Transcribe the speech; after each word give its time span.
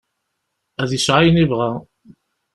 Ad 0.81 0.89
yesɛu 0.93 1.15
ayen 1.19 1.41
yebɣa. 1.41 1.71